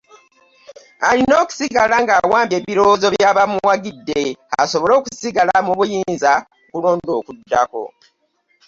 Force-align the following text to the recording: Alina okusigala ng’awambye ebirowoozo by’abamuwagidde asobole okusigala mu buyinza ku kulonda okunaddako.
Alina 1.09 1.33
okusigala 1.43 1.95
ng’awambye 2.03 2.55
ebirowoozo 2.59 3.07
by’abamuwagidde 3.15 4.21
asobole 4.61 4.93
okusigala 4.99 5.55
mu 5.65 5.71
buyinza 5.77 6.33
ku 6.45 6.65
kulonda 6.71 7.11
okunaddako. 7.19 7.83